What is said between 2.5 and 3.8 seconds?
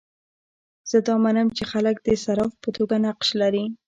په توګه نقش لري.